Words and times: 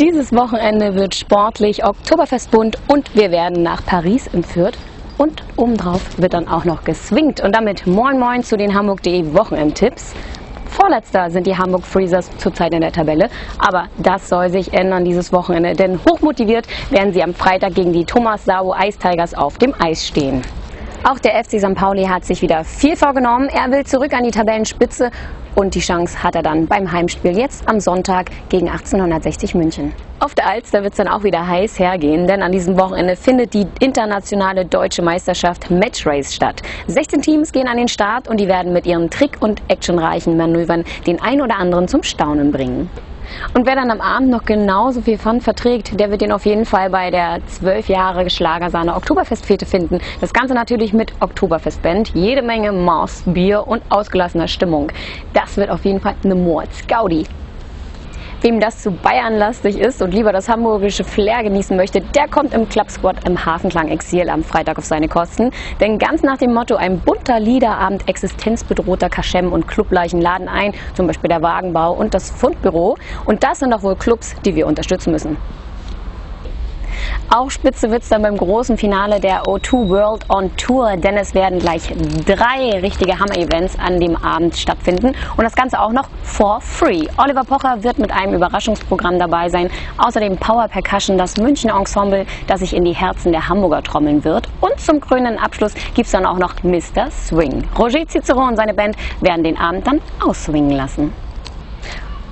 Dieses 0.00 0.32
Wochenende 0.32 0.96
wird 0.96 1.14
sportlich 1.14 1.84
Oktoberfestbunt 1.84 2.78
und 2.88 3.14
wir 3.14 3.30
werden 3.30 3.62
nach 3.62 3.86
Paris 3.86 4.26
entführt. 4.26 4.76
Und 5.18 5.44
obendrauf 5.56 6.18
wird 6.18 6.34
dann 6.34 6.48
auch 6.48 6.64
noch 6.64 6.82
geswingt. 6.82 7.40
Und 7.40 7.54
damit 7.54 7.86
moin 7.86 8.18
moin 8.18 8.42
zu 8.42 8.56
den 8.56 8.74
Hamburg.de 8.74 9.32
Wochenendtipps. 9.34 10.12
Vorletzter 10.66 11.30
sind 11.30 11.46
die 11.46 11.56
Hamburg 11.56 11.84
Freezers 11.84 12.28
zurzeit 12.38 12.74
in 12.74 12.80
der 12.80 12.90
Tabelle. 12.90 13.30
Aber 13.58 13.86
das 13.98 14.28
soll 14.28 14.50
sich 14.50 14.72
ändern 14.72 15.04
dieses 15.04 15.32
Wochenende, 15.32 15.74
denn 15.74 16.00
hochmotiviert 16.00 16.66
werden 16.90 17.12
sie 17.12 17.22
am 17.22 17.32
Freitag 17.32 17.76
gegen 17.76 17.92
die 17.92 18.04
Thomas 18.04 18.44
Sau 18.44 18.74
Ice 18.74 19.38
auf 19.38 19.58
dem 19.58 19.74
Eis 19.78 20.04
stehen. 20.04 20.42
Auch 21.06 21.18
der 21.18 21.32
FC 21.44 21.60
St. 21.60 21.74
Pauli 21.74 22.04
hat 22.04 22.24
sich 22.24 22.40
wieder 22.40 22.64
viel 22.64 22.96
vorgenommen. 22.96 23.50
Er 23.50 23.70
will 23.70 23.84
zurück 23.84 24.14
an 24.14 24.24
die 24.24 24.30
Tabellenspitze 24.30 25.10
und 25.54 25.74
die 25.74 25.80
Chance 25.80 26.22
hat 26.22 26.34
er 26.34 26.42
dann 26.42 26.66
beim 26.66 26.90
Heimspiel 26.90 27.36
jetzt 27.36 27.68
am 27.68 27.78
Sonntag 27.78 28.30
gegen 28.48 28.70
1860 28.70 29.54
München. 29.54 29.92
Auf 30.20 30.34
der 30.34 30.48
Alster 30.48 30.82
wird 30.82 30.94
es 30.94 30.96
dann 30.96 31.08
auch 31.08 31.22
wieder 31.22 31.46
heiß 31.46 31.78
hergehen, 31.78 32.26
denn 32.26 32.42
an 32.42 32.52
diesem 32.52 32.78
Wochenende 32.78 33.16
findet 33.16 33.52
die 33.52 33.66
internationale 33.80 34.64
deutsche 34.64 35.02
Meisterschaft 35.02 35.70
Match 35.70 36.06
Race 36.06 36.34
statt. 36.34 36.62
16 36.86 37.20
Teams 37.20 37.52
gehen 37.52 37.68
an 37.68 37.76
den 37.76 37.88
Start 37.88 38.26
und 38.26 38.40
die 38.40 38.48
werden 38.48 38.72
mit 38.72 38.86
ihren 38.86 39.10
trick- 39.10 39.42
und 39.42 39.60
actionreichen 39.68 40.38
Manövern 40.38 40.84
den 41.06 41.20
ein 41.20 41.42
oder 41.42 41.58
anderen 41.58 41.86
zum 41.86 42.02
Staunen 42.02 42.50
bringen. 42.50 42.88
Und 43.54 43.66
wer 43.66 43.76
dann 43.76 43.90
am 43.90 44.00
Abend 44.00 44.30
noch 44.30 44.44
genauso 44.44 45.02
viel 45.02 45.18
Fun 45.18 45.40
verträgt, 45.40 45.98
der 45.98 46.10
wird 46.10 46.20
den 46.20 46.32
auf 46.32 46.46
jeden 46.46 46.64
Fall 46.64 46.90
bei 46.90 47.10
der 47.10 47.38
12 47.46 47.88
Jahre 47.88 48.30
Schlagersahne 48.30 48.94
Oktoberfestfete 48.94 49.66
finden. 49.66 49.98
Das 50.20 50.32
Ganze 50.32 50.54
natürlich 50.54 50.92
mit 50.92 51.12
Oktoberfestband, 51.20 52.10
jede 52.14 52.42
Menge 52.42 52.72
Maß, 52.72 53.24
Bier 53.26 53.66
und 53.66 53.82
ausgelassener 53.88 54.48
Stimmung. 54.48 54.90
Das 55.32 55.56
wird 55.56 55.70
auf 55.70 55.84
jeden 55.84 56.00
Fall 56.00 56.14
eine 56.24 56.34
Mordsgaudi. 56.34 57.26
Wem 58.44 58.60
das 58.60 58.82
zu 58.82 58.90
Bayernlastig 58.90 59.78
ist 59.78 60.02
und 60.02 60.12
lieber 60.12 60.30
das 60.30 60.50
hamburgische 60.50 61.02
Flair 61.02 61.42
genießen 61.42 61.74
möchte, 61.78 62.02
der 62.02 62.28
kommt 62.28 62.52
im 62.52 62.68
Club 62.68 62.90
Squad 62.90 63.26
im 63.26 63.42
Hafenklang 63.42 63.88
Exil 63.88 64.28
am 64.28 64.44
Freitag 64.44 64.76
auf 64.76 64.84
seine 64.84 65.08
Kosten. 65.08 65.50
Denn 65.80 65.96
ganz 65.96 66.22
nach 66.22 66.36
dem 66.36 66.52
Motto 66.52 66.76
ein 66.76 67.00
bunter 67.00 67.40
Liederabend 67.40 68.06
existenzbedrohter 68.06 69.08
Kaschem 69.08 69.50
und 69.50 69.66
Clubleichen 69.66 70.20
laden 70.20 70.48
ein, 70.48 70.72
zum 70.92 71.06
Beispiel 71.06 71.28
der 71.28 71.40
Wagenbau 71.40 71.94
und 71.94 72.12
das 72.12 72.28
Fundbüro. 72.28 72.98
Und 73.24 73.42
das 73.42 73.60
sind 73.60 73.72
doch 73.72 73.82
wohl 73.82 73.96
Clubs, 73.96 74.34
die 74.44 74.54
wir 74.54 74.66
unterstützen 74.66 75.12
müssen. 75.12 75.38
Auch 77.30 77.50
spitze 77.50 77.90
wird 77.90 78.02
es 78.02 78.08
dann 78.08 78.22
beim 78.22 78.36
großen 78.36 78.76
Finale 78.76 79.18
der 79.18 79.42
O2 79.42 79.88
World 79.88 80.30
on 80.30 80.56
Tour, 80.56 80.96
denn 80.96 81.16
es 81.16 81.34
werden 81.34 81.58
gleich 81.58 81.92
drei 82.26 82.78
richtige 82.80 83.18
Hammer-Events 83.18 83.78
an 83.78 83.98
dem 83.98 84.16
Abend 84.16 84.56
stattfinden 84.56 85.14
und 85.36 85.44
das 85.44 85.54
Ganze 85.54 85.80
auch 85.80 85.92
noch 85.92 86.08
for 86.22 86.60
free. 86.60 87.06
Oliver 87.16 87.44
Pocher 87.44 87.82
wird 87.82 87.98
mit 87.98 88.12
einem 88.12 88.34
Überraschungsprogramm 88.34 89.18
dabei 89.18 89.48
sein, 89.48 89.70
außerdem 89.98 90.36
Power 90.36 90.68
Percussion, 90.68 91.18
das 91.18 91.36
München 91.36 91.70
Ensemble, 91.70 92.26
das 92.46 92.60
sich 92.60 92.74
in 92.74 92.84
die 92.84 92.94
Herzen 92.94 93.32
der 93.32 93.48
Hamburger 93.48 93.82
trommeln 93.82 94.24
wird 94.24 94.48
und 94.60 94.78
zum 94.78 95.00
krönenden 95.00 95.38
Abschluss 95.38 95.74
gibt 95.94 96.06
es 96.06 96.12
dann 96.12 96.26
auch 96.26 96.38
noch 96.38 96.62
Mr. 96.62 97.10
Swing. 97.10 97.64
Roger 97.78 98.06
Cicero 98.06 98.46
und 98.46 98.56
seine 98.56 98.74
Band 98.74 98.96
werden 99.20 99.42
den 99.42 99.58
Abend 99.58 99.86
dann 99.86 100.00
ausswingen 100.24 100.70
lassen. 100.70 101.23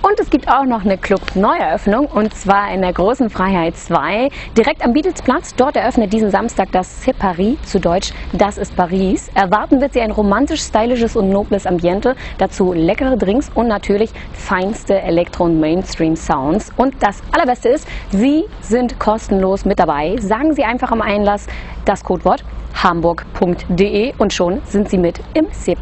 Und 0.00 0.20
es 0.20 0.30
gibt 0.30 0.48
auch 0.48 0.64
noch 0.64 0.84
eine 0.84 0.96
Club-Neueröffnung 0.96 2.06
und 2.06 2.32
zwar 2.32 2.72
in 2.72 2.82
der 2.82 2.92
Großen 2.92 3.30
Freiheit 3.30 3.76
2, 3.76 4.28
direkt 4.56 4.84
am 4.84 4.92
Beatlesplatz. 4.92 5.56
Dort 5.56 5.76
eröffnet 5.76 6.12
diesen 6.12 6.30
Samstag 6.30 6.70
das 6.70 7.04
C'est 7.04 7.14
Paris, 7.14 7.60
zu 7.64 7.80
Deutsch 7.80 8.12
Das 8.32 8.58
ist 8.58 8.76
Paris. 8.76 9.28
Erwarten 9.34 9.80
wird 9.80 9.94
sie 9.94 10.00
ein 10.00 10.12
romantisch, 10.12 10.62
stylisches 10.62 11.16
und 11.16 11.30
nobles 11.30 11.66
Ambiente, 11.66 12.14
dazu 12.38 12.72
leckere 12.72 13.16
Drinks 13.16 13.50
und 13.52 13.66
natürlich 13.66 14.12
feinste 14.32 15.00
Elektro- 15.00 15.44
und 15.44 15.58
Mainstream-Sounds. 15.58 16.70
Und 16.76 17.02
das 17.02 17.20
Allerbeste 17.32 17.70
ist, 17.70 17.88
Sie 18.10 18.44
sind 18.60 19.00
kostenlos 19.00 19.64
mit 19.64 19.80
dabei. 19.80 20.16
Sagen 20.20 20.52
Sie 20.54 20.62
einfach 20.62 20.92
am 20.92 21.02
Einlass 21.02 21.48
das 21.84 22.04
Codewort 22.04 22.44
hamburg.de 22.82 24.14
und 24.18 24.32
schon 24.32 24.60
sind 24.64 24.88
Sie 24.88 24.98
mit 24.98 25.20
im 25.34 25.46
C'est. 25.46 25.76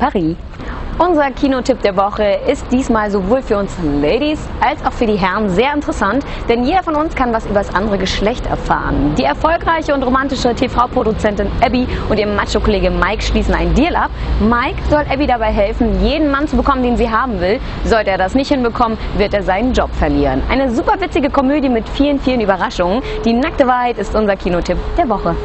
Unser 0.98 1.30
Kinotipp 1.30 1.82
der 1.82 1.94
Woche 1.94 2.38
ist 2.48 2.64
diesmal 2.72 3.10
sowohl 3.10 3.42
für 3.42 3.58
uns 3.58 3.76
Ladies 4.00 4.40
als 4.62 4.82
auch 4.82 4.92
für 4.92 5.04
die 5.04 5.16
Herren 5.16 5.50
sehr 5.50 5.74
interessant, 5.74 6.24
denn 6.48 6.64
jeder 6.64 6.82
von 6.82 6.94
uns 6.94 7.14
kann 7.14 7.34
was 7.34 7.44
über 7.44 7.56
das 7.56 7.74
andere 7.74 7.98
Geschlecht 7.98 8.46
erfahren. 8.46 9.14
Die 9.18 9.24
erfolgreiche 9.24 9.92
und 9.92 10.02
romantische 10.02 10.54
TV-Produzentin 10.54 11.48
Abby 11.62 11.86
und 12.08 12.18
ihr 12.18 12.26
Macho-Kollege 12.26 12.90
Mike 12.90 13.22
schließen 13.22 13.54
einen 13.54 13.74
Deal 13.74 13.94
ab. 13.94 14.10
Mike 14.40 14.80
soll 14.88 15.04
Abby 15.12 15.26
dabei 15.26 15.52
helfen, 15.52 16.02
jeden 16.02 16.30
Mann 16.30 16.48
zu 16.48 16.56
bekommen, 16.56 16.82
den 16.82 16.96
sie 16.96 17.10
haben 17.10 17.42
will. 17.42 17.60
Sollte 17.84 18.10
er 18.10 18.18
das 18.18 18.34
nicht 18.34 18.48
hinbekommen, 18.48 18.96
wird 19.18 19.34
er 19.34 19.42
seinen 19.42 19.74
Job 19.74 19.90
verlieren. 19.94 20.42
Eine 20.48 20.70
super 20.70 20.98
witzige 20.98 21.28
Komödie 21.28 21.68
mit 21.68 21.86
vielen, 21.90 22.18
vielen 22.18 22.40
Überraschungen. 22.40 23.02
Die 23.26 23.34
nackte 23.34 23.66
Wahrheit 23.66 23.98
ist 23.98 24.14
unser 24.14 24.36
Kinotipp 24.36 24.78
der 24.96 25.10
Woche. 25.10 25.36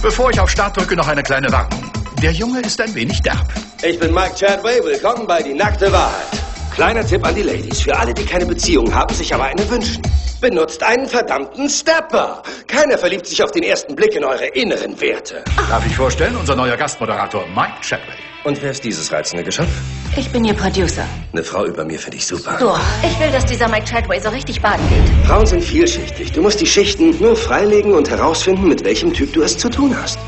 Bevor 0.00 0.30
ich 0.30 0.38
auf 0.38 0.48
Start 0.48 0.76
drücke, 0.76 0.94
noch 0.94 1.08
eine 1.08 1.24
kleine 1.24 1.50
Warnung. 1.50 1.90
Der 2.22 2.30
Junge 2.30 2.60
ist 2.60 2.80
ein 2.80 2.94
wenig 2.94 3.20
derb. 3.20 3.52
Ich 3.82 3.98
bin 3.98 4.14
Mike 4.14 4.34
Chadway, 4.36 4.80
willkommen 4.84 5.26
bei 5.26 5.42
Die 5.42 5.54
nackte 5.54 5.90
Wahrheit. 5.92 6.37
Kleiner 6.78 7.04
Tipp 7.04 7.26
an 7.26 7.34
die 7.34 7.42
Ladies, 7.42 7.80
für 7.80 7.98
alle, 7.98 8.14
die 8.14 8.24
keine 8.24 8.46
Beziehung 8.46 8.94
haben, 8.94 9.12
sich 9.12 9.34
aber 9.34 9.46
eine 9.46 9.68
wünschen. 9.68 10.00
Benutzt 10.40 10.80
einen 10.80 11.08
verdammten 11.08 11.68
Stepper. 11.68 12.40
Keiner 12.68 12.96
verliebt 12.96 13.26
sich 13.26 13.42
auf 13.42 13.50
den 13.50 13.64
ersten 13.64 13.96
Blick 13.96 14.14
in 14.14 14.24
eure 14.24 14.46
inneren 14.46 15.00
Werte. 15.00 15.42
Darf 15.68 15.84
ich 15.84 15.96
vorstellen, 15.96 16.36
unser 16.36 16.54
neuer 16.54 16.76
Gastmoderator 16.76 17.44
Mike 17.48 17.80
Chadway. 17.80 18.14
Und 18.44 18.62
wer 18.62 18.70
ist 18.70 18.84
dieses 18.84 19.12
reizende 19.12 19.42
Geschöpf? 19.42 19.72
Ich 20.16 20.30
bin 20.30 20.44
Ihr 20.44 20.54
Producer. 20.54 21.02
Eine 21.32 21.42
Frau 21.42 21.66
über 21.66 21.84
mir 21.84 21.98
finde 21.98 22.18
ich 22.18 22.26
super. 22.28 22.56
Du, 22.60 22.70
ich 23.04 23.18
will, 23.18 23.32
dass 23.32 23.44
dieser 23.44 23.68
Mike 23.68 23.86
Chadway 23.86 24.20
so 24.20 24.28
richtig 24.28 24.62
baden 24.62 24.88
geht. 24.88 25.26
Frauen 25.26 25.46
sind 25.46 25.64
vielschichtig. 25.64 26.30
Du 26.30 26.42
musst 26.42 26.60
die 26.60 26.66
Schichten 26.66 27.18
nur 27.20 27.34
freilegen 27.34 27.92
und 27.92 28.08
herausfinden, 28.08 28.68
mit 28.68 28.84
welchem 28.84 29.12
Typ 29.12 29.32
du 29.32 29.42
es 29.42 29.58
zu 29.58 29.68
tun 29.68 29.96
hast. 30.00 30.20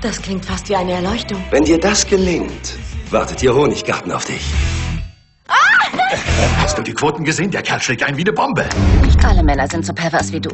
Das 0.00 0.22
klingt 0.22 0.44
fast 0.44 0.68
wie 0.68 0.76
eine 0.76 0.92
Erleuchtung. 0.92 1.42
Wenn 1.50 1.64
dir 1.64 1.80
das 1.80 2.06
gelingt, 2.06 2.78
wartet 3.10 3.42
ihr 3.42 3.52
Honiggarten 3.52 4.12
auf 4.12 4.26
dich. 4.26 4.44
Hast 6.58 6.78
du 6.78 6.82
die 6.82 6.92
Quoten 6.92 7.24
gesehen? 7.24 7.50
Der 7.50 7.62
Kerl 7.62 7.80
schlägt 7.80 8.02
ein 8.02 8.16
wie 8.16 8.22
eine 8.22 8.32
Bombe. 8.32 8.64
Nicht 9.04 9.24
alle 9.24 9.42
Männer 9.42 9.66
sind 9.68 9.84
so 9.84 9.92
pervers 9.92 10.32
wie 10.32 10.40
du. 10.40 10.50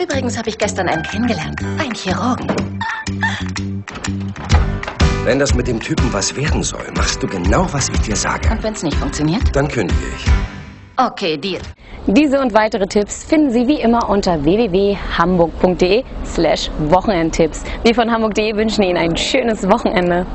Übrigens 0.00 0.38
habe 0.38 0.48
ich 0.48 0.58
gestern 0.58 0.88
einen 0.88 1.02
kennengelernt. 1.02 1.60
Einen 1.78 1.94
Chirurgen. 1.94 2.46
Wenn 5.24 5.38
das 5.38 5.54
mit 5.54 5.68
dem 5.68 5.80
Typen 5.80 6.12
was 6.12 6.34
werden 6.36 6.62
soll, 6.62 6.86
machst 6.96 7.22
du 7.22 7.26
genau, 7.26 7.66
was 7.72 7.88
ich 7.88 8.00
dir 8.00 8.16
sage. 8.16 8.48
Und 8.50 8.62
wenn 8.62 8.72
es 8.72 8.82
nicht 8.82 8.96
funktioniert? 8.96 9.54
Dann 9.54 9.68
kündige 9.68 10.00
ich. 10.16 10.24
Okay, 10.96 11.36
Deal. 11.36 11.60
Diese 12.06 12.40
und 12.40 12.54
weitere 12.54 12.86
Tipps 12.86 13.24
finden 13.24 13.50
Sie 13.50 13.66
wie 13.68 13.80
immer 13.80 14.08
unter 14.08 14.42
www.hamburg.de 14.42 16.02
slash 16.24 16.70
Wochenendtipps. 16.88 17.62
Wir 17.84 17.94
von 17.94 18.10
Hamburg.de 18.10 18.56
wünschen 18.56 18.82
Ihnen 18.82 18.96
ein 18.96 19.16
schönes 19.16 19.68
Wochenende. 19.68 20.26